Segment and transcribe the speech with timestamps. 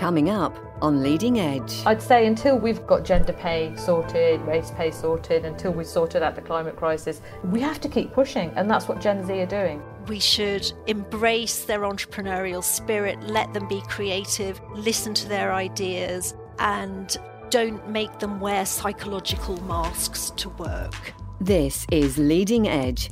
[0.00, 1.82] Coming up on Leading Edge.
[1.84, 6.34] I'd say until we've got gender pay sorted, race pay sorted, until we've sorted out
[6.34, 9.82] the climate crisis, we have to keep pushing, and that's what Gen Z are doing.
[10.08, 17.14] We should embrace their entrepreneurial spirit, let them be creative, listen to their ideas, and
[17.50, 21.12] don't make them wear psychological masks to work.
[21.42, 23.10] This is Leading Edge,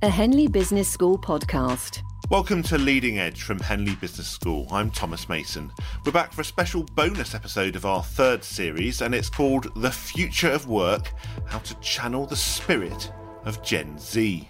[0.00, 2.00] a Henley Business School podcast.
[2.30, 4.68] Welcome to Leading Edge from Henley Business School.
[4.70, 5.72] I'm Thomas Mason.
[6.06, 9.90] We're back for a special bonus episode of our third series, and it's called The
[9.90, 11.12] Future of Work
[11.46, 13.12] How to Channel the Spirit
[13.44, 14.48] of Gen Z.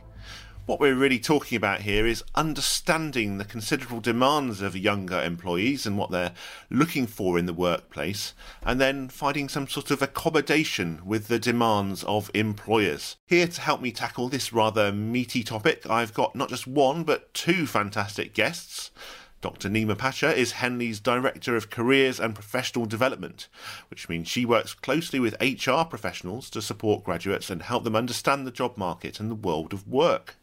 [0.70, 5.98] What we're really talking about here is understanding the considerable demands of younger employees and
[5.98, 6.30] what they're
[6.70, 12.04] looking for in the workplace, and then finding some sort of accommodation with the demands
[12.04, 13.16] of employers.
[13.26, 17.34] Here to help me tackle this rather meaty topic, I've got not just one but
[17.34, 18.92] two fantastic guests.
[19.40, 19.70] Dr.
[19.70, 23.48] Nima Pasha is Henley's Director of Careers and Professional Development,
[23.88, 28.46] which means she works closely with HR professionals to support graduates and help them understand
[28.46, 30.36] the job market and the world of work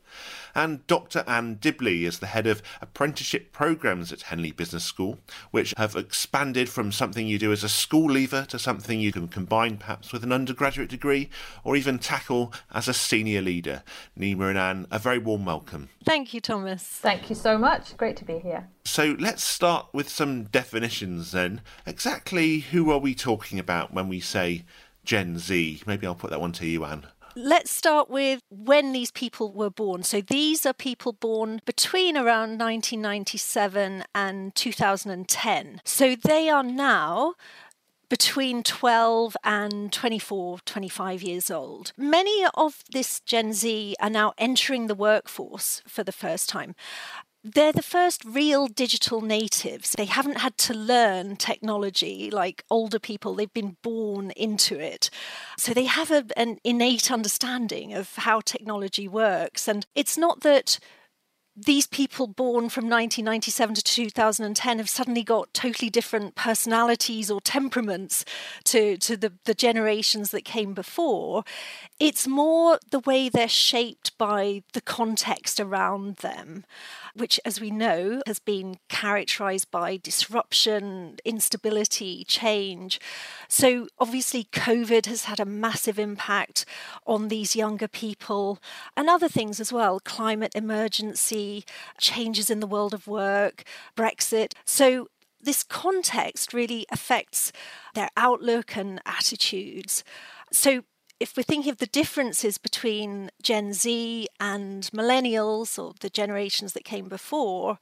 [0.56, 1.24] and Dr.
[1.28, 5.20] Anne Dibley is the head of apprenticeship programs at Henley Business School,
[5.52, 9.28] which have expanded from something you do as a school leaver to something you can
[9.28, 11.30] combine perhaps with an undergraduate degree
[11.64, 13.84] or even tackle as a senior leader.
[14.18, 15.90] Nima and Anne, a very warm welcome.
[16.04, 16.84] Thank you, Thomas.
[16.84, 17.96] Thank you so much.
[17.98, 18.70] Great to be here.
[18.84, 21.62] So let's start with some definitions then.
[21.86, 24.64] Exactly who are we talking about when we say
[25.04, 25.84] Gen Z?
[25.86, 29.70] Maybe I'll put that one to you, Anne let's start with when these people were
[29.70, 30.02] born.
[30.04, 35.82] So these are people born between around 1997 and 2010.
[35.86, 37.36] So they are now
[38.10, 41.92] between 12 and 24, 25 years old.
[41.98, 46.74] Many of this Gen Z are now entering the workforce for the first time
[47.54, 49.94] they're the first real digital natives.
[49.98, 55.10] They haven't had to learn technology like older people, they've been born into it.
[55.58, 59.68] So they have a, an innate understanding of how technology works.
[59.68, 60.80] And it's not that
[61.58, 68.24] these people born from 1997 to 2010 have suddenly got totally different personalities or temperaments
[68.66, 71.44] to, to the, the generations that came before.
[72.00, 76.64] It's more the way they're shaped by the context around them
[77.18, 83.00] which, as we know, has been characterized by disruption, instability, change.
[83.48, 86.66] So, obviously, COVID has had a massive impact
[87.06, 88.60] on these younger people
[88.96, 91.47] and other things as well climate emergency,
[92.00, 93.64] changes in the world of work,
[93.96, 94.54] Brexit.
[94.66, 95.08] So,
[95.40, 97.52] this context really affects
[97.94, 100.04] their outlook and attitudes.
[100.52, 100.84] So,
[101.20, 106.84] if we're thinking of the differences between Gen Z and millennials or the generations that
[106.84, 107.80] came before,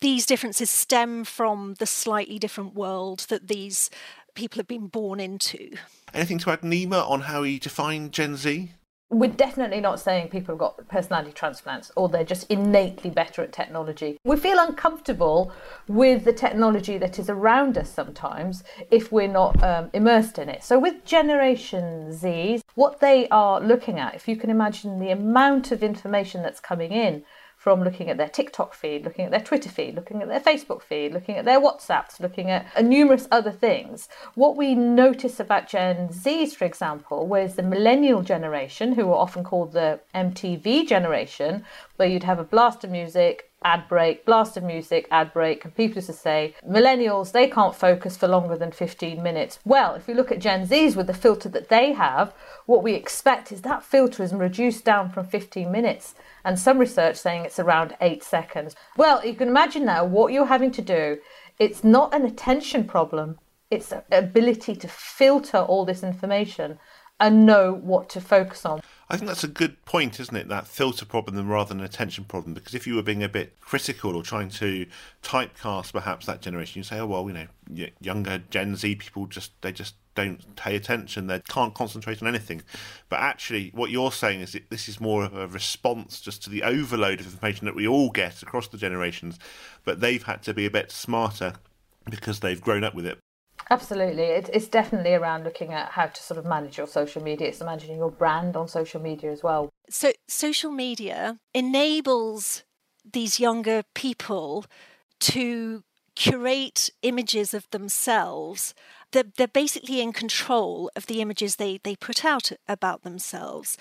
[0.00, 3.90] these differences stem from the slightly different world that these
[4.34, 5.70] people have been born into.
[6.12, 8.70] Anything to add, Nima, on how you define Gen Z?
[9.14, 13.52] We're definitely not saying people have got personality transplants or they're just innately better at
[13.52, 14.18] technology.
[14.24, 15.52] We feel uncomfortable
[15.86, 20.64] with the technology that is around us sometimes if we're not um, immersed in it.
[20.64, 25.70] So, with Generation Z, what they are looking at, if you can imagine the amount
[25.70, 27.24] of information that's coming in
[27.64, 30.82] from looking at their TikTok feed, looking at their Twitter feed, looking at their Facebook
[30.82, 34.06] feed, looking at their WhatsApps, looking at uh, numerous other things.
[34.34, 39.44] What we notice about Gen Zs, for example, was the millennial generation, who are often
[39.44, 41.64] called the MTV generation,
[41.96, 45.74] where you'd have a blast of music, ad break, blast of music, ad break, and
[45.74, 49.58] people used to say, millennials, they can't focus for longer than 15 minutes.
[49.64, 52.34] Well, if you look at Gen Zs with the filter that they have,
[52.66, 57.16] what we expect is that filter is reduced down from 15 minutes and some research
[57.16, 58.76] saying it's around eight seconds.
[58.96, 61.18] Well, you can imagine now what you're having to do.
[61.58, 63.38] It's not an attention problem,
[63.70, 66.78] it's ability to filter all this information
[67.18, 68.80] and know what to focus on.
[69.08, 70.48] I think that's a good point, isn't it?
[70.48, 72.54] That filter problem rather than attention problem.
[72.54, 74.86] Because if you were being a bit critical or trying to
[75.22, 79.60] typecast perhaps that generation, you say, oh well, you know, younger Gen Z people just
[79.62, 82.62] they just don't pay attention, they can't concentrate on anything.
[83.08, 86.50] But actually, what you're saying is that this is more of a response just to
[86.50, 89.38] the overload of information that we all get across the generations.
[89.84, 91.54] But they've had to be a bit smarter
[92.08, 93.18] because they've grown up with it.
[93.70, 94.24] Absolutely.
[94.24, 97.48] It, it's definitely around looking at how to sort of manage your social media.
[97.48, 99.70] It's managing your brand on social media as well.
[99.88, 102.64] So, social media enables
[103.10, 104.66] these younger people
[105.20, 105.82] to
[106.14, 108.74] curate images of themselves
[109.14, 113.78] they're, they're basically in control of the images they, they put out about themselves.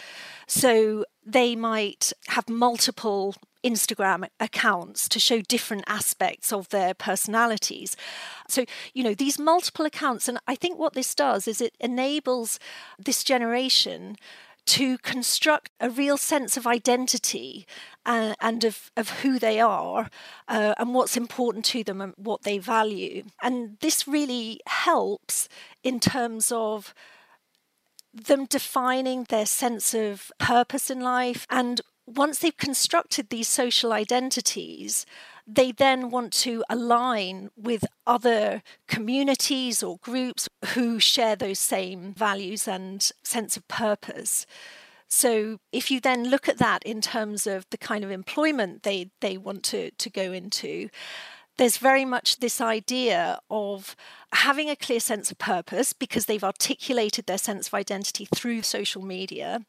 [0.48, 7.95] So they might have multiple Instagram accounts to show different aspects of their personalities.
[8.48, 12.60] So, you know, these multiple accounts, and I think what this does is it enables
[13.00, 14.18] this generation
[14.65, 17.68] to construct a real sense of identity
[18.06, 20.09] uh, and of, of who they are
[20.48, 23.24] uh, and what's important to them and what they value.
[23.42, 25.50] And this really helps
[25.83, 26.94] in terms of
[28.13, 31.45] them defining their sense of purpose in life.
[31.50, 35.06] And once they've constructed these social identities,
[35.46, 42.68] they then want to align with other communities or groups who share those same values
[42.68, 44.46] and sense of purpose.
[45.08, 49.12] So if you then look at that in terms of the kind of employment they,
[49.22, 50.90] they want to, to go into,
[51.58, 53.96] there's very much this idea of
[54.33, 59.03] having a clear sense of purpose because they've articulated their sense of identity through social
[59.03, 59.62] media,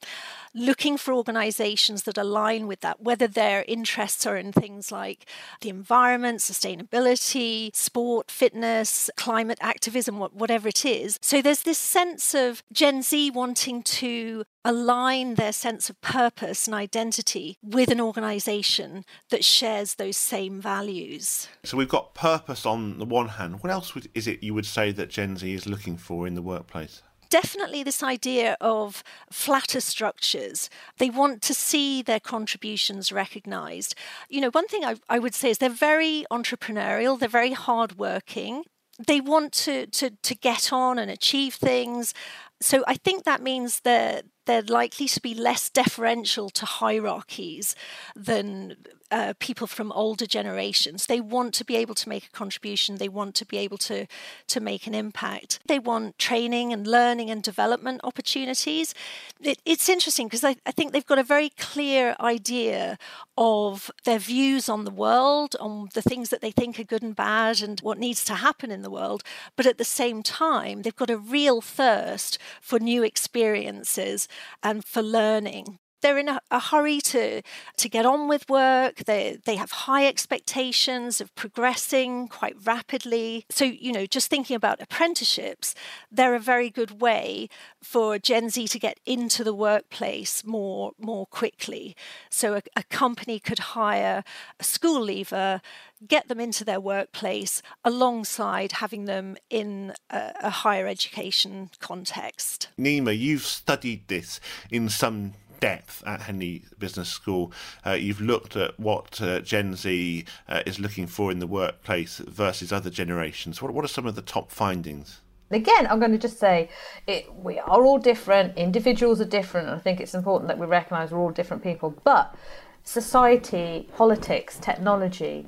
[0.55, 5.27] looking for organizations that align with that, whether their interests are in things like
[5.61, 11.19] the environment, sustainability, sport, fitness, climate activism, whatever it is.
[11.23, 16.75] So there's this sense of Gen Z wanting to align their sense of purpose and
[16.75, 21.49] identity with an organization that shares those same values.
[21.65, 23.63] So we've got purpose on the one hand.
[23.63, 26.43] What else is it you would say that Gen Z is looking for in the
[26.43, 27.03] workplace?
[27.35, 30.71] definitely this idea of flatter structures.
[30.99, 33.97] They want to see their contributions recognized.
[34.29, 38.63] You know, one thing I, I would say is they're very entrepreneurial, they're very hardworking.
[39.05, 42.15] They want to, to, to get on and achieve things.
[42.61, 47.75] So I think that means that they're likely to be less deferential to hierarchies
[48.15, 48.77] than
[49.15, 51.07] uh, people from older generations.
[51.07, 52.97] They want to be able to make a contribution.
[52.97, 54.07] They want to be able to
[54.49, 55.61] to make an impact.
[55.67, 58.93] They want training and learning and development opportunities.
[59.41, 62.99] It, it's interesting because I, I think they've got a very clear idea
[63.39, 67.15] of their views on the world, on the things that they think are good and
[67.15, 69.23] bad, and what needs to happen in the world.
[69.55, 74.27] But at the same time, they've got a real thirst for new experiences
[74.61, 77.41] and for learning they're in a, a, hurry to
[77.79, 79.05] to get on with work.
[79.07, 83.47] They they have high expectations of progressing quite rapidly.
[83.51, 85.75] So you know, just thinking about apprenticeships,
[86.13, 87.49] they're a very good way
[87.83, 91.97] for Gen Z to get into the workplace more more quickly.
[92.29, 94.23] So a, a company could hire
[94.61, 95.63] a school leaver
[96.07, 102.69] get them into their workplace alongside having them in a, a, higher education context.
[102.79, 104.41] Nima, you've studied this
[104.71, 107.53] in some depth at Henley Business School.
[107.85, 112.19] Uh, you've looked at what uh, Gen Z uh, is looking for in the workplace
[112.19, 113.61] versus other generations.
[113.61, 115.21] What, what are some of the top findings?
[115.51, 116.69] Again, I'm going to just say
[117.07, 120.67] it, we are all different, individuals are different, and I think it's important that we
[120.67, 121.95] recognise we're all different people.
[122.03, 122.35] But
[122.83, 125.47] society, politics, technology,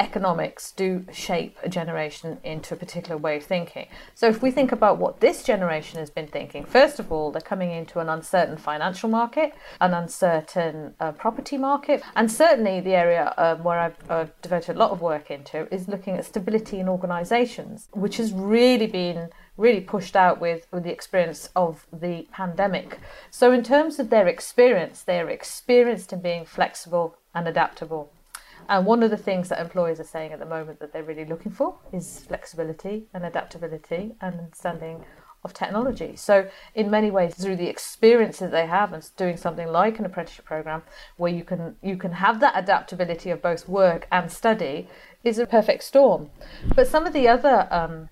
[0.00, 3.86] economics do shape a generation into a particular way of thinking.
[4.14, 7.42] So, if we think about what this generation has been thinking, first of all, they're
[7.42, 13.34] coming into an uncertain financial market, an uncertain uh, property market, and certainly the area
[13.36, 17.88] um, where I've devoted a lot of work into is looking at stability in organisations,
[17.92, 22.98] which has really been really pushed out with, with the experience of the pandemic.
[23.30, 28.10] So, in terms of their experience, they're experienced in being flexible and adaptable.
[28.70, 31.24] And one of the things that employers are saying at the moment that they're really
[31.24, 35.04] looking for is flexibility and adaptability and understanding
[35.42, 36.14] of technology.
[36.14, 40.44] So, in many ways, through the experiences they have and doing something like an apprenticeship
[40.44, 40.82] program,
[41.16, 44.88] where you can you can have that adaptability of both work and study,
[45.24, 46.30] is a perfect storm.
[46.76, 48.08] But some of the other um,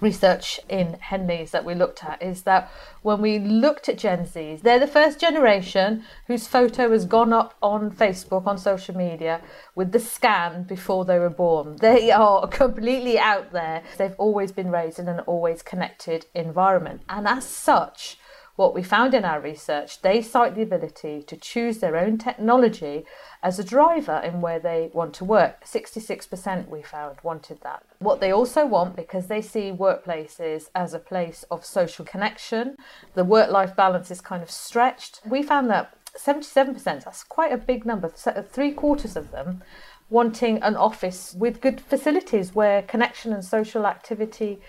[0.00, 2.70] research in Henley's that we looked at is that
[3.02, 7.54] when we looked at Gen Zs, they're the first generation whose photo has gone up
[7.62, 9.40] on Facebook, on social media,
[9.74, 11.76] with the scan before they were born.
[11.76, 13.82] They are completely out there.
[13.98, 17.02] They've always been raised in an always connected environment.
[17.08, 18.18] And as such,
[18.62, 23.04] what we found in our research, they cite the ability to choose their own technology
[23.42, 25.64] as a driver in where they want to work.
[25.64, 27.82] 66% we found wanted that.
[27.98, 32.76] What they also want, because they see workplaces as a place of social connection,
[33.14, 35.20] the work life balance is kind of stretched.
[35.26, 39.64] We found that 77%, that's quite a big number, three quarters of them
[40.08, 44.60] wanting an office with good facilities where connection and social activity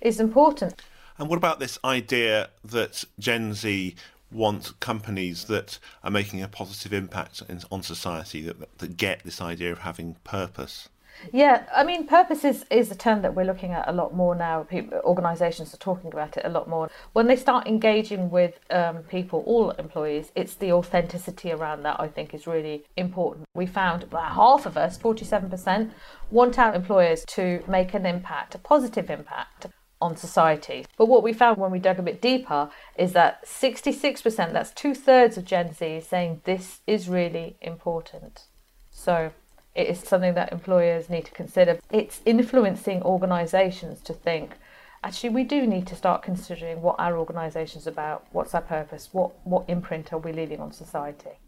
[0.00, 0.74] is important.
[1.18, 3.94] And what about this idea that Gen Z
[4.30, 9.40] want companies that are making a positive impact in, on society that, that get this
[9.40, 10.88] idea of having purpose?
[11.30, 14.34] Yeah, I mean, purpose is, is a term that we're looking at a lot more
[14.34, 14.64] now.
[14.64, 16.90] People, organisations are talking about it a lot more.
[17.12, 22.08] When they start engaging with um, people, all employees, it's the authenticity around that I
[22.08, 23.44] think is really important.
[23.54, 25.90] We found about half of us, 47%,
[26.30, 29.66] want our employers to make an impact, a positive impact
[30.02, 30.84] on society.
[30.98, 34.94] But what we found when we dug a bit deeper is that 66%, that's two
[34.94, 38.42] thirds of Gen Z, is saying this is really important.
[38.90, 39.30] So
[39.74, 41.78] it is something that employers need to consider.
[41.90, 44.56] It's influencing organisations to think,
[45.04, 49.30] actually, we do need to start considering what our organisation's about, what's our purpose, what,
[49.46, 51.38] what imprint are we leaving on society.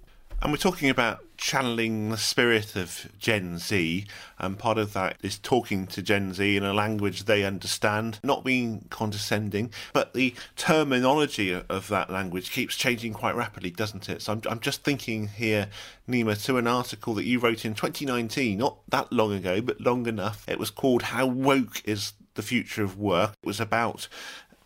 [0.44, 4.04] And we're talking about channeling the spirit of Gen Z,
[4.38, 8.44] and part of that is talking to Gen Z in a language they understand, not
[8.44, 14.20] being condescending, but the terminology of that language keeps changing quite rapidly, doesn't it?
[14.20, 15.68] So I'm, I'm just thinking here,
[16.06, 20.06] Nima, to an article that you wrote in 2019, not that long ago, but long
[20.06, 20.46] enough.
[20.46, 23.32] It was called How Woke is the Future of Work.
[23.42, 24.08] It was about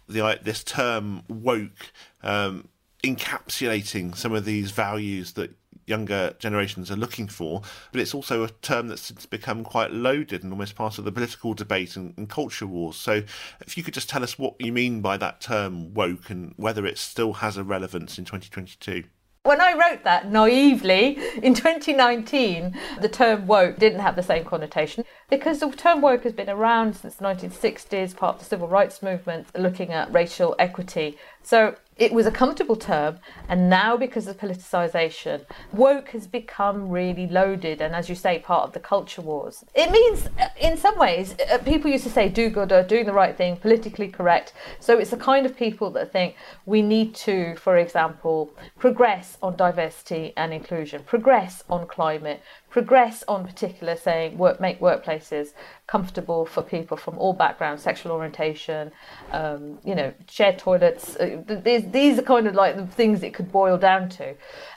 [0.08, 1.92] the this term woke.
[2.24, 2.68] Um,
[3.04, 5.54] encapsulating some of these values that
[5.88, 10.52] younger generations are looking for, but it's also a term that's become quite loaded and
[10.52, 12.96] almost part of the political debate and, and, culture wars.
[12.96, 13.22] So,
[13.60, 16.86] if you could just tell us what you mean by that term woke and whether
[16.86, 19.04] it still has a relevance in 2022.
[19.48, 25.04] When I wrote that naively in 2019, the term woke didn't have the same connotation
[25.30, 29.02] because the term woke has been around since the 1960s, part of the civil rights
[29.02, 31.16] movement, looking at racial equity.
[31.48, 37.26] So it was a comfortable term, and now because of politicization, woke has become really
[37.26, 39.64] loaded, and as you say, part of the culture wars.
[39.74, 43.06] It means, uh, in some ways, uh, people used to say do good or doing
[43.06, 44.52] the right thing, politically correct.
[44.78, 46.36] So it's the kind of people that think
[46.66, 53.46] we need to, for example, progress on diversity and inclusion, progress on climate, progress on
[53.46, 55.52] particular saying work make workplaces
[55.86, 58.92] comfortable for people from all backgrounds sexual orientation
[59.32, 63.32] um, you know shared toilets uh, these, these are kind of like the things it
[63.34, 64.34] could boil down to.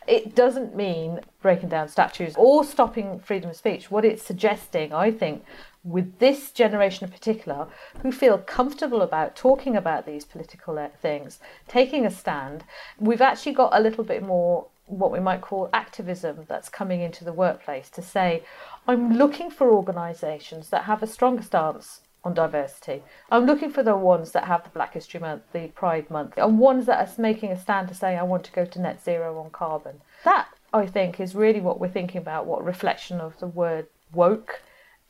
[0.07, 3.91] It doesn't mean breaking down statues or stopping freedom of speech.
[3.91, 5.43] What it's suggesting i think
[5.83, 7.67] with this generation in particular
[8.01, 12.63] who feel comfortable about talking about these political uh, things taking a stand
[12.99, 17.23] we've actually got a little bit more what we might call activism that's coming into
[17.23, 18.43] the workplace to say,
[18.87, 23.03] I'm looking for organisations that have a strong stance on diversity.
[23.31, 26.59] I'm looking for the ones that have the Black History Month, the Pride Month, and
[26.59, 29.39] ones that are making a stand to say, I want to go to net zero
[29.39, 30.01] on carbon.
[30.23, 34.61] That, I think, is really what we're thinking about, what reflection of the word woke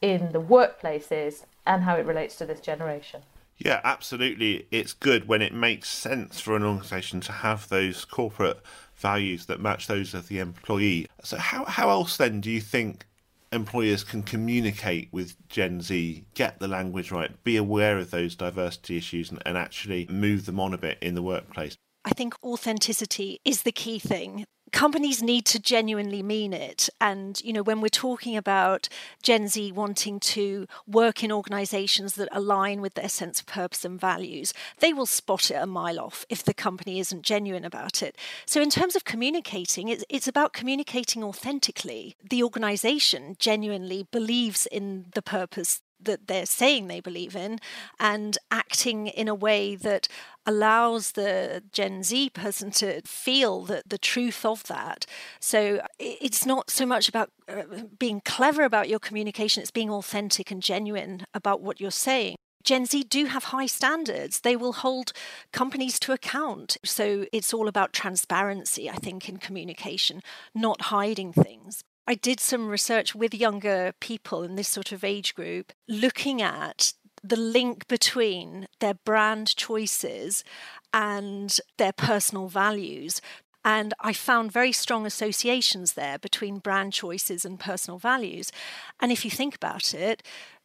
[0.02, 3.22] in the workplace is and how it relates to this generation.
[3.58, 4.66] Yeah, absolutely.
[4.72, 8.60] It's good when it makes sense for an organisation to have those corporate
[9.02, 11.08] values that match those of the employee.
[11.24, 13.06] So, how, how else then do you think
[13.52, 18.98] employers can communicate with Gen Z, get the language right, be aware of those diversity
[18.98, 21.76] issues, and, and actually move them on a bit in the workplace?
[22.06, 26.90] I think authenticity is the key thing companies need to genuinely mean it.
[27.00, 28.90] And, you know, when we're talking about
[29.22, 34.00] Gen Z wanting to work in organizations that align with their sense of purpose and
[34.00, 38.16] values, they will spot it a mile off if the company isn't genuine about it.
[38.46, 42.16] So, in terms of communicating, it's, it's about communicating authentically.
[42.28, 47.60] The organization genuinely believes in the purpose that they're saying they believe in
[48.00, 50.08] and acting in a way that
[50.46, 55.06] allows the Gen Z person to feel the, the truth of that.
[55.40, 57.64] So it's not so much about uh,
[58.00, 62.36] being clever about your communication, it's being authentic and genuine about what you're saying.
[62.64, 64.42] Gen Z do have high standards.
[64.42, 65.14] They will hold
[65.52, 66.78] companies to account.
[66.86, 70.22] So it's all about transparency, I think, in communication,
[70.54, 71.84] not hiding things.
[72.08, 76.94] I did some research with younger people in this sort of age group, looking at
[77.24, 80.44] the link between their brand choices
[80.94, 83.22] and their personal values.
[83.64, 88.52] And I found very strong associations there between brand choices and personal values.
[89.00, 90.24] And if you think about it,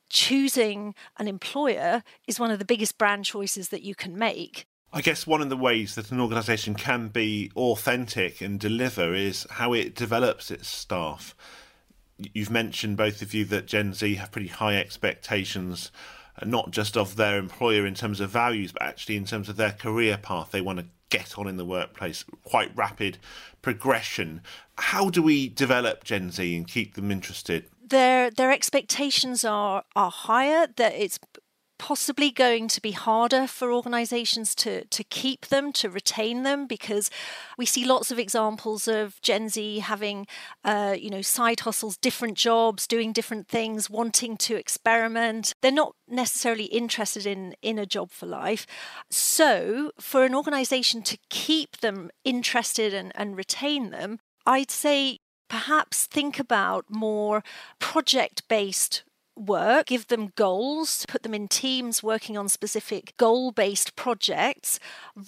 [0.08, 4.66] choosing an employer is one of the biggest brand choices that you can make.
[4.96, 9.46] I guess one of the ways that an organisation can be authentic and deliver is
[9.50, 11.36] how it develops its staff.
[12.16, 15.90] You've mentioned, both of you, that Gen Z have pretty high expectations,
[16.40, 19.56] uh, not just of their employer in terms of values, but actually in terms of
[19.56, 20.50] their career path.
[20.50, 23.18] They want to get on in the workplace, quite rapid
[23.60, 24.40] progression.
[24.78, 27.66] How do we develop Gen Z and keep them interested?
[27.86, 30.68] Their their expectations are are higher.
[30.74, 31.18] That it's
[31.78, 37.10] possibly going to be harder for organizations to, to keep them, to retain them, because
[37.58, 40.26] we see lots of examples of Gen Z having,
[40.64, 45.54] uh, you know, side hustles, different jobs, doing different things, wanting to experiment.
[45.62, 48.66] They're not necessarily interested in, in a job for life.
[49.10, 55.18] So, for an organization to keep them interested and, and retain them, I'd say
[55.48, 57.42] perhaps think about more
[57.78, 59.04] project based
[59.36, 64.78] work, give them goals, put them in teams working on specific goal based projects,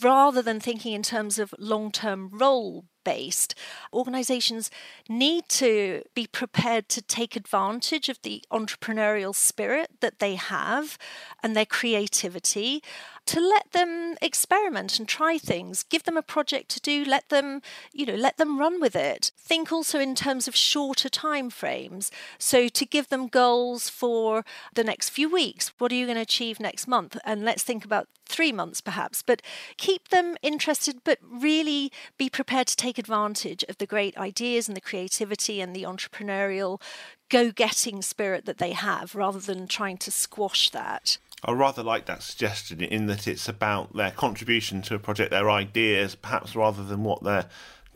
[0.03, 3.55] rather than thinking in terms of long term role based.
[3.91, 4.71] Organizations
[5.09, 10.99] need to be prepared to take advantage of the entrepreneurial spirit that they have
[11.43, 12.83] and their creativity
[13.25, 15.85] to let them experiment and try things.
[15.85, 17.63] Give them a project to do let them
[17.93, 19.33] you know let them run with it.
[19.39, 22.11] Think also in terms of shorter time frames.
[22.39, 26.23] So to give them goals for the next few weeks what are you going to
[26.23, 27.17] achieve next month?
[27.25, 29.43] And let's think about 3 months perhaps but
[29.77, 34.77] keep them interested but really be prepared to take advantage of the great ideas and
[34.77, 36.81] the creativity and the entrepreneurial
[37.29, 41.19] go getting spirit that they have rather than trying to squash that.
[41.45, 45.51] I rather like that suggestion in that it's about their contribution to a project, their
[45.51, 47.47] ideas, perhaps rather than what their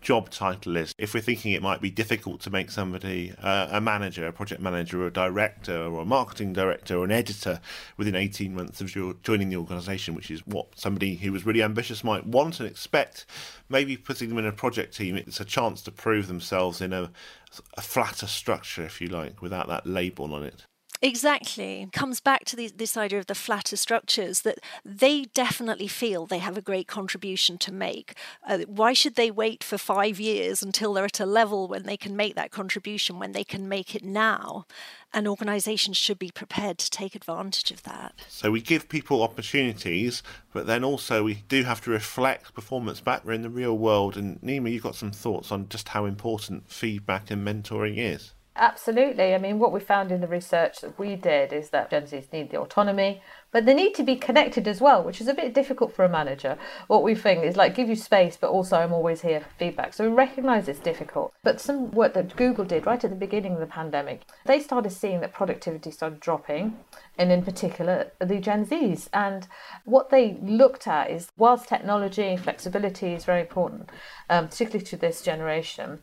[0.03, 0.93] job title is.
[0.99, 4.61] If we're thinking it might be difficult to make somebody uh, a manager, a project
[4.61, 7.61] manager, or a director, or a marketing director, or an editor
[7.97, 11.63] within 18 months of your joining the organisation, which is what somebody who was really
[11.63, 13.25] ambitious might want and expect,
[13.69, 17.11] maybe putting them in a project team, it's a chance to prove themselves in a,
[17.77, 20.67] a flatter structure, if you like, without that label on it.
[21.05, 21.89] Exactly.
[21.93, 26.39] Comes back to the, this idea of the flatter structures that they definitely feel they
[26.39, 28.15] have a great contribution to make.
[28.47, 31.97] Uh, why should they wait for five years until they're at a level when they
[31.97, 34.65] can make that contribution when they can make it now?
[35.13, 38.15] And organizations should be prepared to take advantage of that.
[38.29, 43.25] So we give people opportunities, but then also we do have to reflect performance back.
[43.25, 44.17] We're in the real world.
[44.17, 48.35] And Nima, you've got some thoughts on just how important feedback and mentoring is.
[48.55, 49.35] Absolutely.
[49.35, 52.31] I mean, what we found in the research that we did is that Gen Zs
[52.33, 55.55] need the autonomy, but they need to be connected as well, which is a bit
[55.55, 56.59] difficult for a manager.
[56.87, 59.95] What we think is like give you space, but also I'm always here for feedback.
[59.95, 61.33] So we recognise it's difficult.
[61.43, 64.91] But some work that Google did right at the beginning of the pandemic, they started
[64.91, 66.79] seeing that productivity started dropping,
[67.17, 69.09] and in particular the Gen Zs.
[69.15, 69.49] And
[69.87, 73.89] what they looked at is whilst technology and flexibility is very important,
[74.29, 76.01] um, particularly to this generation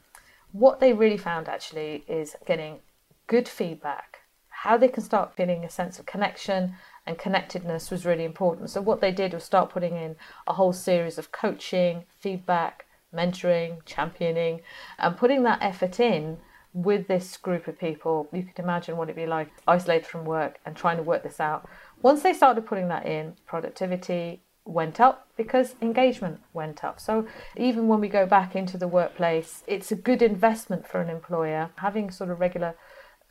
[0.52, 2.80] what they really found actually is getting
[3.28, 4.20] good feedback.
[4.50, 8.70] How they can start feeling a sense of connection and connectedness was really important.
[8.70, 10.16] So, what they did was start putting in
[10.48, 12.86] a whole series of coaching, feedback,
[13.16, 14.62] mentoring, championing,
[14.98, 16.38] and putting that effort in
[16.74, 18.28] with this group of people.
[18.32, 21.40] You could imagine what it'd be like isolated from work and trying to work this
[21.40, 21.68] out.
[22.02, 27.00] Once they started putting that in, productivity, went up because engagement went up.
[27.00, 27.28] So
[27.58, 31.72] even when we go back into the workplace, it's a good investment for an employer.
[31.78, 32.76] Having sort of regular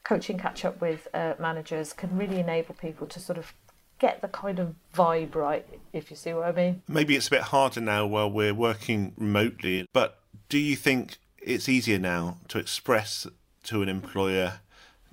[0.05, 3.53] coaching catch up with uh, managers can really enable people to sort of
[3.98, 6.83] get the kind of vibe right, if you see what I mean.
[6.88, 11.68] Maybe it's a bit harder now while we're working remotely, but do you think it's
[11.68, 13.27] easier now to express
[13.64, 14.61] to an employer,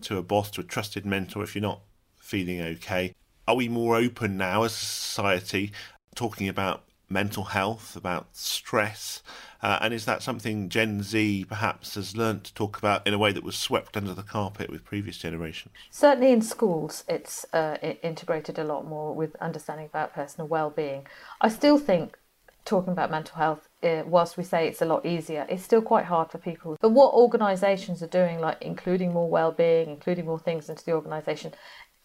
[0.02, 1.82] to a boss, to a trusted mentor if you're not
[2.18, 3.14] feeling okay?
[3.48, 5.72] Are we more open now as a society
[6.16, 9.22] talking about mental health, about stress?
[9.62, 13.18] Uh, and is that something Gen Z perhaps has learnt to talk about in a
[13.18, 15.74] way that was swept under the carpet with previous generations?
[15.92, 21.08] Certainly in schools, it's uh, integrated a lot more with understanding about personal well-being.
[21.42, 22.18] I still think
[22.66, 26.06] talking about mental health, uh, whilst we say it's a lot easier, it's still quite
[26.06, 26.76] hard for people.
[26.82, 31.54] But what organisations are doing, like including more well-being, including more things into the organisation,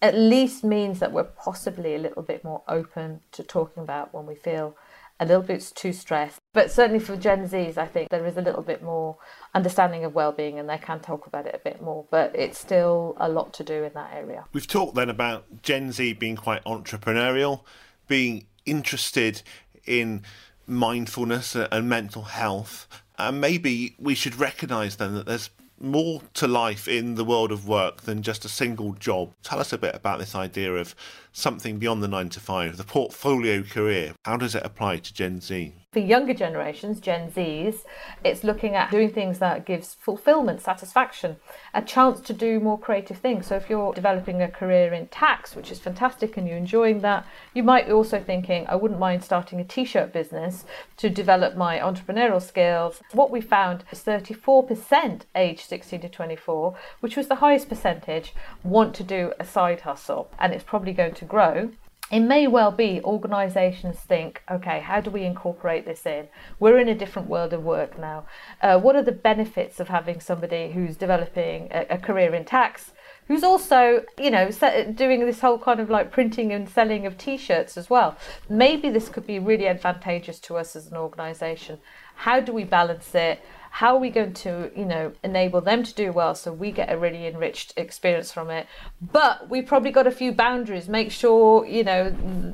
[0.02, 4.26] at least means that we're possibly a little bit more open to talking about when
[4.26, 4.76] we feel
[5.18, 6.38] a little bit too stressed.
[6.54, 9.18] But certainly for Gen Zs, I think there is a little bit more
[9.54, 13.14] understanding of well-being and they can talk about it a bit more, but it's still
[13.18, 14.46] a lot to do in that area.
[14.54, 17.64] We've talked then about Gen Z being quite entrepreneurial,
[18.08, 19.42] being interested
[19.86, 20.22] in
[20.66, 22.88] mindfulness and mental health.
[23.18, 25.50] And maybe we should recognise then that there's
[25.80, 29.32] more to life in the world of work than just a single job.
[29.42, 30.94] Tell us a bit about this idea of
[31.32, 34.14] something beyond the nine to five, the portfolio career.
[34.24, 35.74] How does it apply to Gen Z?
[35.92, 37.78] For younger generations, Gen Zs,
[38.22, 41.34] it's looking at doing things that gives fulfillment, satisfaction,
[41.74, 43.48] a chance to do more creative things.
[43.48, 47.26] So if you're developing a career in tax, which is fantastic and you're enjoying that,
[47.54, 50.64] you might be also thinking, I wouldn't mind starting a t-shirt business
[50.98, 53.00] to develop my entrepreneurial skills.
[53.10, 58.94] What we found is 34% age 16 to 24, which was the highest percentage, want
[58.94, 60.30] to do a side hustle.
[60.38, 61.70] And it's probably going to grow
[62.10, 66.26] it may well be organizations think, okay, how do we incorporate this in?
[66.58, 68.26] We're in a different world of work now.
[68.60, 72.90] Uh, what are the benefits of having somebody who's developing a, a career in tax?
[73.28, 74.50] Who's also, you know,
[74.92, 78.16] doing this whole kind of like printing and selling of T-shirts as well.
[78.48, 81.78] Maybe this could be really advantageous to us as an organisation.
[82.16, 83.40] How do we balance it?
[83.70, 86.92] How are we going to you know enable them to do well so we get
[86.92, 88.66] a really enriched experience from it?
[89.00, 90.88] But we've probably got a few boundaries.
[90.88, 92.10] Make sure you know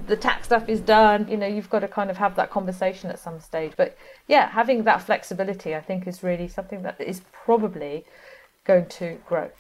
[0.07, 1.29] the tax stuff is done.
[1.29, 3.72] You know you've got to kind of have that conversation at some stage.
[3.76, 3.96] But
[4.29, 8.05] yeah having that flexibility i think is really something that is probably
[8.64, 9.50] going to grow.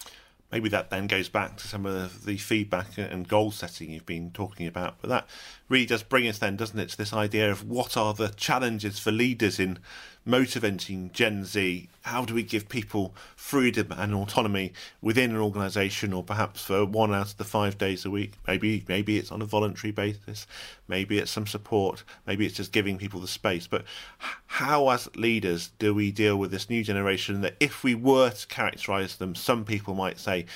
[0.52, 4.30] Maybe that then goes back to some of the feedback and goal setting you've been
[4.30, 4.96] talking about.
[5.00, 5.28] But that
[5.68, 8.98] really does bring us then, doesn't it, to this idea of what are the challenges
[8.98, 9.78] for leaders in
[10.26, 11.88] motivating Gen Z?
[12.02, 17.14] How do we give people freedom and autonomy within an organisation, or perhaps for one
[17.14, 18.34] out of the five days a week?
[18.46, 20.46] Maybe maybe it's on a voluntary basis,
[20.88, 23.66] maybe it's some support, maybe it's just giving people the space.
[23.66, 23.84] But
[24.18, 27.40] how, as leaders, do we deal with this new generation?
[27.40, 30.46] That if we were to characterise them, some people might say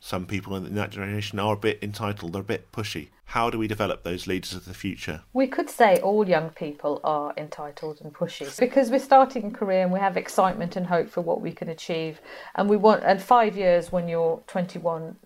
[0.00, 3.08] some people in that generation are a bit entitled, they're a bit pushy.
[3.32, 5.22] How do we develop those leaders of the future?
[5.34, 9.82] We could say all young people are entitled and pushy because we're starting a career
[9.82, 12.22] and we have excitement and hope for what we can achieve.
[12.54, 15.16] And we want, and five years when you're 21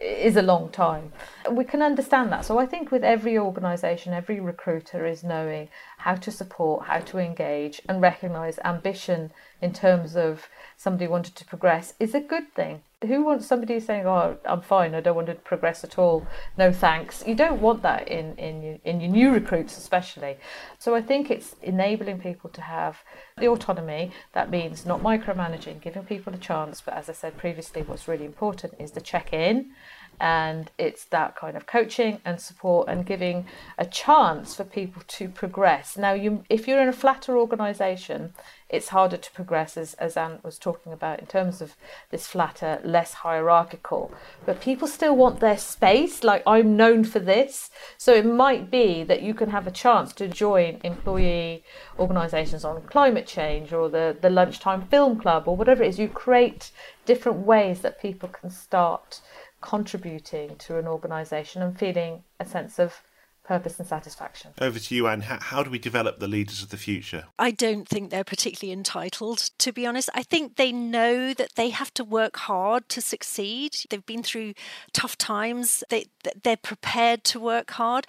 [0.00, 1.12] is a long time.
[1.50, 2.44] We can understand that.
[2.44, 7.18] So I think with every organisation, every recruiter is knowing how to support, how to
[7.18, 12.82] engage, and recognise ambition in terms of somebody wanted to progress is a good thing.
[13.06, 14.92] Who wants somebody saying, "Oh, I'm fine.
[14.94, 16.26] I don't want to progress at all.
[16.56, 20.36] No thanks." You don't want that in in your, in your new recruits, especially.
[20.78, 23.04] So I think it's enabling people to have
[23.36, 24.10] the autonomy.
[24.32, 26.80] That means not micromanaging, giving people a chance.
[26.80, 29.70] But as I said previously, what's really important is the check in
[30.20, 35.28] and it's that kind of coaching and support and giving a chance for people to
[35.28, 35.96] progress.
[35.96, 38.32] Now you if you're in a flatter organization
[38.68, 41.74] it's harder to progress as, as anne was talking about in terms of
[42.10, 44.12] this flatter less hierarchical.
[44.44, 47.70] But people still want their space like i'm known for this.
[47.96, 51.64] So it might be that you can have a chance to join employee
[51.98, 55.98] organizations on climate change or the, the lunchtime film club or whatever it is.
[55.98, 56.70] You create
[57.06, 59.20] different ways that people can start
[59.60, 63.02] contributing to an organisation and feeling a sense of
[63.48, 64.50] purpose and satisfaction.
[64.60, 65.22] Over to you, Anne.
[65.22, 67.24] How, how, do we develop the leaders of the future?
[67.38, 70.10] I don't think they're particularly entitled, to be honest.
[70.14, 73.74] I think they know that they have to work hard to succeed.
[73.88, 74.52] They've been through
[74.92, 75.82] tough times.
[75.88, 76.06] They
[76.42, 78.06] they're prepared to work hard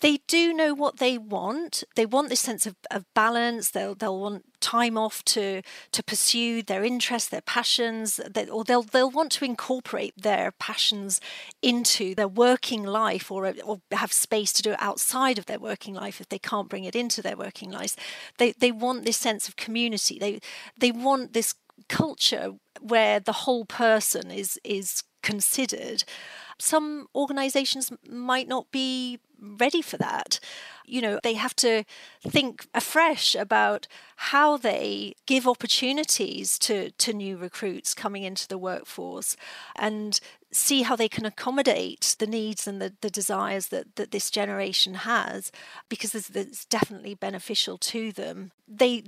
[0.00, 1.82] they do know what they want.
[1.94, 3.70] They want this sense of, of balance.
[3.70, 8.82] They'll they'll want time off to to pursue their interests, their passions, they, or they'll
[8.82, 11.20] they'll want to incorporate their passions
[11.62, 15.94] into their working life, or or have space to do it outside of their working
[15.94, 17.96] life if they can't bring it into their working lives.
[18.36, 20.18] They they want this sense of community.
[20.18, 20.40] They
[20.78, 21.54] they want this
[21.88, 26.04] culture where the whole person is is considered
[26.58, 30.40] some organizations might not be ready for that.
[30.84, 31.84] You know, they have to
[32.22, 39.36] think afresh about how they give opportunities to, to new recruits coming into the workforce
[39.74, 40.20] and
[40.52, 44.94] see how they can accommodate the needs and the, the desires that, that this generation
[44.94, 45.52] has
[45.88, 48.52] because it's definitely beneficial to them.
[48.66, 49.04] They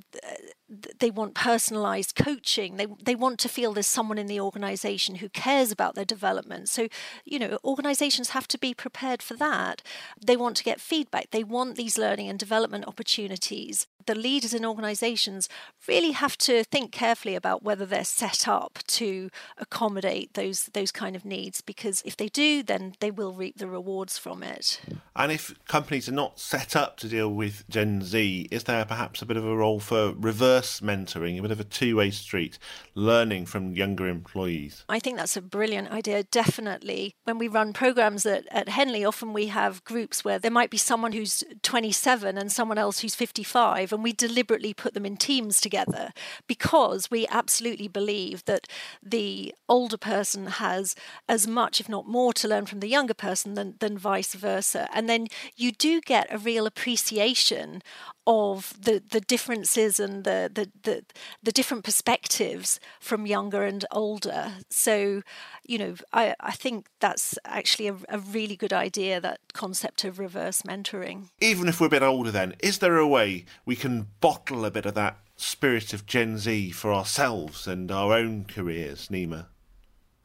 [1.00, 2.76] they want personalized coaching.
[2.76, 6.68] They they want to feel there's someone in the organization who cares about their development.
[6.68, 6.88] So,
[7.24, 9.82] you know, organizations have to be prepared for that.
[10.24, 11.30] They want to get feedback.
[11.30, 13.86] They want these learning and development opportunities.
[14.06, 15.48] The leaders in organizations
[15.86, 19.28] really have to think carefully about whether they're set up to
[19.58, 23.66] accommodate those those kind of needs because if they do then they will reap the
[23.66, 24.80] rewards from it.
[25.14, 29.20] And if companies are not set up to deal with Gen Z, is there perhaps
[29.20, 32.58] a bit of a role for reverse mentoring, a bit of a two way street,
[32.94, 34.84] learning from younger employees?
[34.88, 37.14] I think that's a brilliant idea, definitely.
[37.24, 40.76] When we run programs at, at Henley, often we have groups where there might be
[40.76, 45.60] someone who's 27 and someone else who's 55, and we deliberately put them in teams
[45.60, 46.12] together
[46.46, 48.66] because we absolutely believe that
[49.02, 50.94] the older person has
[51.28, 54.88] as much, if not more, to learn from the younger person than, than vice versa.
[54.92, 57.82] And then you do get a real appreciation
[58.28, 61.02] of the, the differences and the, the, the,
[61.42, 64.52] the, different perspectives from younger and older.
[64.68, 65.22] So,
[65.64, 70.18] you know, I, I think that's actually a, a really good idea, that concept of
[70.18, 71.30] reverse mentoring.
[71.40, 74.70] Even if we're a bit older, then, is there a way we can bottle a
[74.70, 79.46] bit of that spirit of Gen Z for ourselves and our own careers, Nima?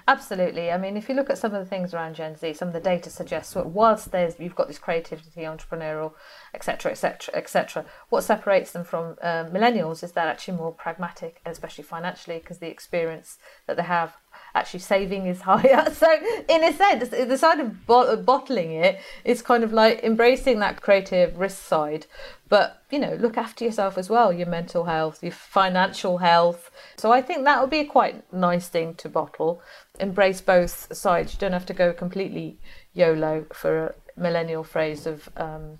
[0.07, 0.69] Absolutely.
[0.69, 2.73] I mean, if you look at some of the things around Gen Z, some of
[2.73, 6.13] the data suggests that whilst there's you've got this creativity, entrepreneurial,
[6.53, 11.85] etc., etc., etc., what separates them from uh, millennials is they're actually more pragmatic, especially
[11.85, 14.17] financially, because the experience that they have
[14.55, 15.91] actually saving is higher.
[15.93, 16.07] So,
[16.49, 21.37] in a sense, the side of bottling it is kind of like embracing that creative
[21.37, 22.05] risk side.
[22.49, 26.69] But, you know, look after yourself as well, your mental health, your financial health.
[26.97, 29.61] So, I think that would be a quite nice thing to bottle.
[29.99, 31.33] Embrace both sides.
[31.33, 32.57] You don't have to go completely
[32.93, 35.29] YOLO for a millennial phrase of.
[35.37, 35.79] Um,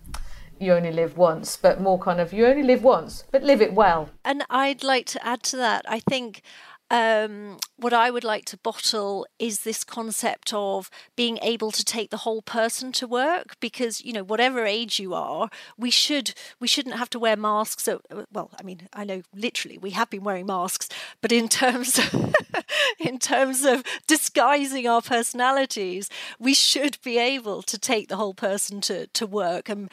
[0.60, 3.74] you only live once, but more kind of you only live once, but live it
[3.74, 4.10] well.
[4.24, 5.84] And I'd like to add to that.
[5.90, 6.42] I think
[6.94, 12.12] um, what I would like to bottle is this concept of being able to take
[12.12, 16.68] the whole person to work because you know whatever age you are we should we
[16.68, 18.00] shouldn't have to wear masks so,
[18.32, 20.88] well I mean I know literally we have been wearing masks
[21.20, 22.36] but in terms of,
[23.00, 28.82] in terms of disguising our personalities we should be able to take the whole person
[28.82, 29.90] to, to work and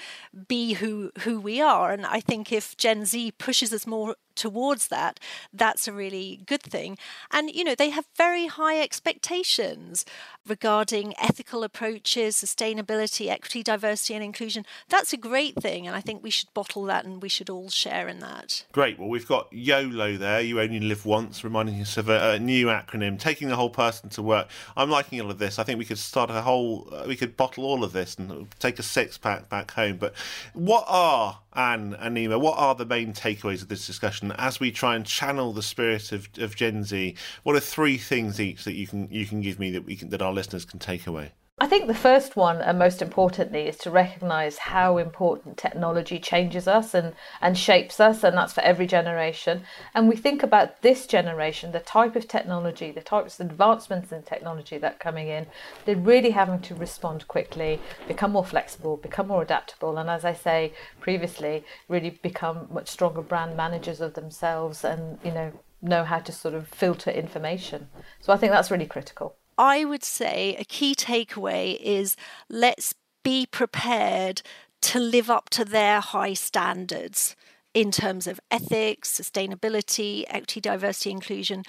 [0.48, 1.92] be who who we are.
[1.92, 5.21] And I think if Gen Z pushes us more towards that,
[5.53, 6.99] that's a really good thing.
[7.31, 10.05] And, you know, they have very high expectations
[10.47, 14.64] regarding ethical approaches, sustainability, equity, diversity, and inclusion.
[14.88, 15.87] That's a great thing.
[15.87, 18.64] And I think we should bottle that and we should all share in that.
[18.73, 18.99] Great.
[18.99, 20.40] Well, we've got YOLO there.
[20.40, 24.09] You only live once, reminding us of a, a new acronym, taking the whole person
[24.11, 24.49] to work.
[24.77, 25.59] I'm liking all of this.
[25.59, 28.49] I think we could start a whole, uh, we could bottle all of this and
[28.59, 29.97] take a six pack back home.
[29.99, 30.14] But
[30.55, 34.70] what are, Anne and Nima, what are the main takeaways of this discussion as we
[34.70, 37.16] try and channel the spirit of, of Gen Z?
[37.42, 40.10] What are three things each that you can you can give me that we can
[40.10, 41.32] that our listeners can take away?
[41.62, 46.66] I think the first one, and most importantly, is to recognise how important technology changes
[46.66, 49.64] us and, and shapes us, and that's for every generation.
[49.94, 54.23] And we think about this generation, the type of technology, the types of advancements in
[54.23, 55.49] technology that are coming in,
[55.85, 60.33] they're really having to respond quickly, become more flexible, become more adaptable, and as I
[60.33, 66.20] say previously, really become much stronger brand managers of themselves and, you know, know how
[66.20, 67.88] to sort of filter information.
[68.18, 69.37] So I think that's really critical.
[69.61, 72.16] I would say a key takeaway is
[72.49, 74.40] let's be prepared
[74.81, 77.37] to live up to their high standards
[77.75, 81.64] in terms of ethics, sustainability, equity, diversity, inclusion.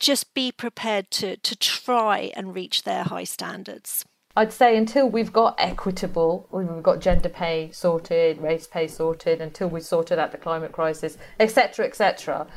[0.00, 4.04] Just be prepared to, to try and reach their high standards.
[4.36, 9.68] I'd say until we've got equitable, we've got gender pay sorted, race pay sorted, until
[9.68, 12.48] we've sorted out the climate crisis, etc., etc.,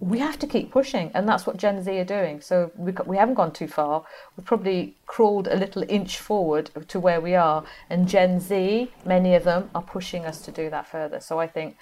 [0.00, 2.40] we have to keep pushing, and that's what Gen Z are doing.
[2.40, 4.04] So we, we haven't gone too far.
[4.36, 9.34] We've probably crawled a little inch forward to where we are, and Gen Z, many
[9.34, 11.20] of them, are pushing us to do that further.
[11.20, 11.76] So I think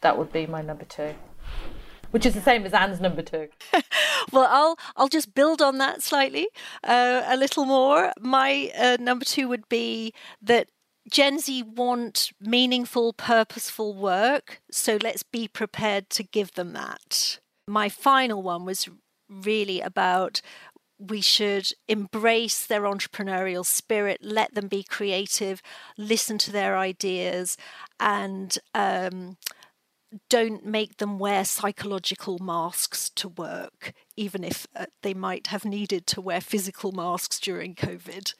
[0.00, 1.14] that would be my number two,
[2.10, 3.48] which is the same as Anne's number two.
[4.32, 6.48] well, I'll I'll just build on that slightly,
[6.82, 8.12] uh, a little more.
[8.18, 10.68] My uh, number two would be that
[11.10, 17.40] Gen Z want meaningful, purposeful work, so let's be prepared to give them that.
[17.66, 18.88] My final one was
[19.28, 20.40] really about
[20.98, 25.60] we should embrace their entrepreneurial spirit, let them be creative,
[25.98, 27.56] listen to their ideas,
[27.98, 29.36] and um,
[30.28, 36.06] don't make them wear psychological masks to work, even if uh, they might have needed
[36.06, 38.34] to wear physical masks during COVID.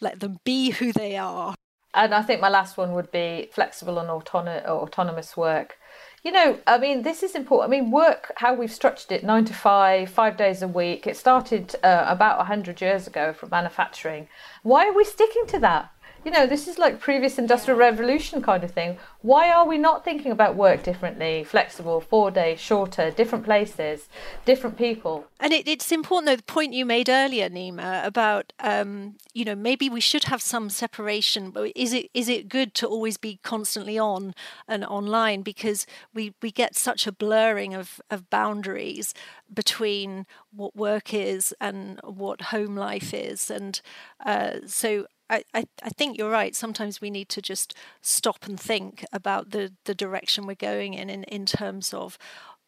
[0.00, 1.54] Let them be who they are.
[1.98, 5.78] And I think my last one would be flexible and autono- autonomous work.
[6.22, 7.68] You know, I mean, this is important.
[7.68, 11.16] I mean, work, how we've structured it, nine to five, five days a week, it
[11.16, 14.28] started uh, about 100 years ago from manufacturing.
[14.62, 15.90] Why are we sticking to that?
[16.24, 18.98] You know, this is like previous industrial revolution kind of thing.
[19.22, 24.08] Why are we not thinking about work differently, flexible, four days, shorter, different places,
[24.44, 25.26] different people?
[25.40, 29.54] And it, it's important, though, the point you made earlier, Nima, about um, you know
[29.54, 31.50] maybe we should have some separation.
[31.50, 34.34] But is it is it good to always be constantly on
[34.66, 39.14] and online because we we get such a blurring of of boundaries
[39.52, 43.80] between what work is and what home life is, and
[44.24, 46.56] uh, so I, I, think you're right.
[46.56, 51.10] Sometimes we need to just stop and think about the, the direction we're going in,
[51.10, 52.18] in in terms of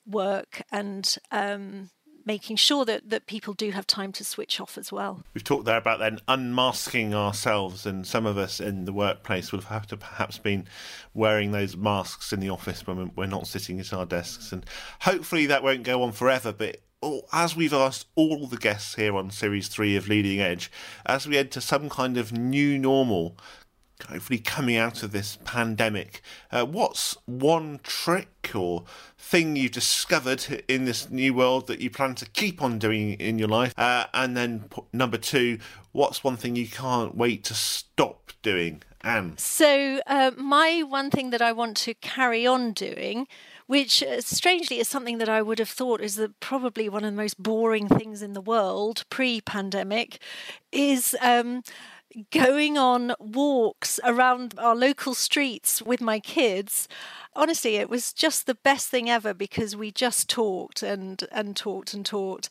[0.07, 1.91] work and um,
[2.25, 5.23] making sure that, that people do have time to switch off as well.
[5.35, 9.65] We've talked there about then unmasking ourselves, and some of us in the workplace would
[9.65, 10.67] have to perhaps been
[11.15, 14.67] wearing those masks in the office when we're not sitting at our desks, and
[15.01, 16.53] hopefully that won't go on forever.
[16.53, 16.81] But
[17.33, 20.71] as we've asked all the guests here on series three of Leading Edge,
[21.07, 23.37] as we enter some kind of new normal,
[24.09, 28.85] hopefully coming out of this pandemic, uh, what's one trick or
[29.17, 33.39] thing you've discovered in this new world that you plan to keep on doing in
[33.39, 33.73] your life?
[33.79, 35.59] Uh, and then number two,
[35.93, 38.83] what's one thing you can't wait to stop doing?
[39.03, 39.39] Anne.
[39.39, 43.27] So, uh, my one thing that I want to carry on doing
[43.71, 47.13] which uh, strangely is something that I would have thought is the, probably one of
[47.13, 50.19] the most boring things in the world pre pandemic,
[50.73, 51.15] is.
[51.23, 51.63] Um,
[52.31, 56.89] going on walks around our local streets with my kids
[57.35, 61.95] honestly, it was just the best thing ever because we just talked and and talked
[61.95, 62.49] and talked.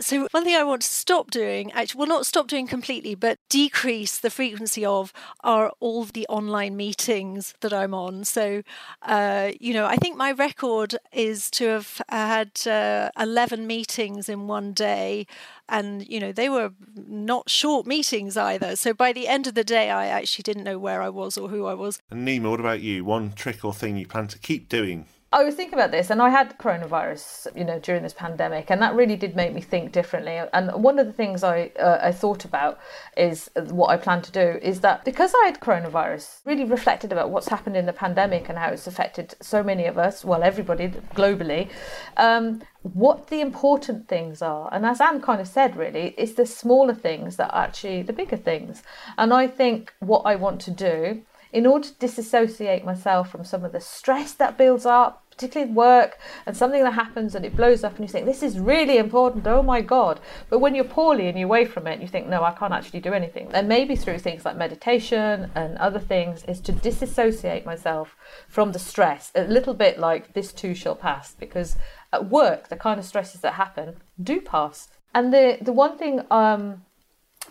[0.00, 3.38] So one thing I want to stop doing, actually, well, not stop doing completely, but
[3.48, 5.12] decrease the frequency of
[5.44, 8.24] are all the online meetings that I'm on.
[8.24, 8.62] So,
[9.02, 14.46] uh, you know, I think my record is to have had uh, 11 meetings in
[14.46, 15.26] one day
[15.68, 18.76] and you know they were not short meetings either.
[18.76, 21.48] So by the end of the day i actually didn't know where i was or
[21.48, 22.00] who i was.
[22.10, 23.04] And nima what about you?
[23.04, 26.20] One trick or thing you plan to keep doing I was thinking about this, and
[26.20, 29.90] I had coronavirus, you know, during this pandemic, and that really did make me think
[29.90, 30.38] differently.
[30.52, 32.78] And one of the things I uh, I thought about
[33.16, 37.30] is what I plan to do is that because I had coronavirus, really reflected about
[37.30, 40.88] what's happened in the pandemic and how it's affected so many of us, well, everybody
[41.14, 41.70] globally.
[42.18, 46.44] Um, what the important things are, and as Anne kind of said, really, it's the
[46.44, 48.82] smaller things that are actually the bigger things.
[49.16, 53.64] And I think what I want to do in order to disassociate myself from some
[53.64, 57.82] of the stress that builds up particularly work and something that happens and it blows
[57.84, 60.20] up and you think this is really important oh my god.
[60.48, 63.00] But when you're poorly and you're away from it you think no i can't actually
[63.00, 63.48] do anything.
[63.52, 68.16] And maybe through things like meditation and other things is to disassociate myself
[68.48, 71.76] from the stress a little bit like this too shall pass because
[72.12, 74.88] at work the kind of stresses that happen do pass.
[75.14, 76.84] And the the one thing um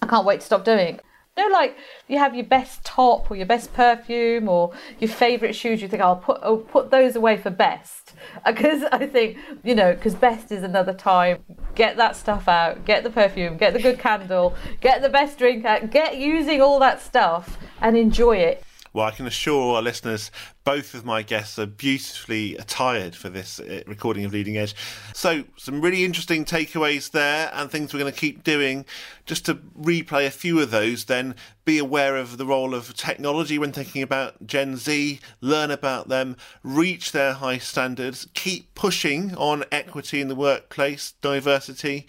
[0.01, 0.99] I can't wait to stop doing
[1.37, 5.55] you know, like you have your best top or your best perfume or your favourite
[5.55, 5.81] shoes.
[5.81, 8.13] You think I'll put I'll put those away for best
[8.45, 11.43] because I think you know because best is another time.
[11.73, 12.85] Get that stuff out.
[12.85, 13.57] Get the perfume.
[13.57, 14.55] Get the good candle.
[14.81, 15.89] Get the best drink out.
[15.89, 18.63] Get using all that stuff and enjoy it.
[18.93, 20.31] Well, I can assure our listeners
[20.63, 24.75] both of my guests are beautifully attired for this uh, recording of Leading Edge.
[25.13, 28.85] So, some really interesting takeaways there and things we're going to keep doing.
[29.25, 33.57] Just to replay a few of those, then be aware of the role of technology
[33.57, 39.63] when thinking about Gen Z, learn about them, reach their high standards, keep pushing on
[39.71, 42.07] equity in the workplace, diversity,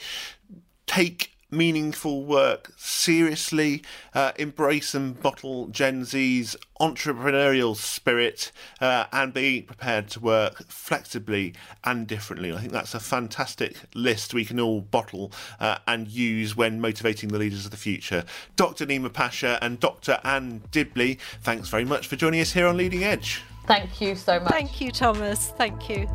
[0.87, 3.83] take meaningful work seriously,
[4.15, 11.55] uh, embrace and bottle Gen Z's entrepreneurial spirit, uh, and be prepared to work flexibly
[11.85, 12.53] and differently.
[12.53, 17.29] I think that's a fantastic list we can all bottle uh, and use when motivating
[17.29, 18.25] the leaders of the future.
[18.57, 18.87] Dr.
[18.87, 20.19] Nima Pasha and Dr.
[20.25, 23.43] Anne Dibley, thanks very much for joining us here on Leading Edge.
[23.67, 24.51] Thank you so much.
[24.51, 25.49] Thank you, Thomas.
[25.57, 26.09] Thank you.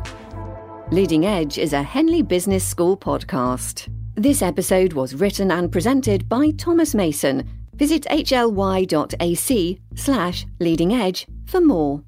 [0.90, 3.88] Leading Edge is a Henley Business School podcast.
[4.18, 7.48] This episode was written and presented by Thomas Mason.
[7.76, 12.02] Visit hly.ac slash leading edge for more.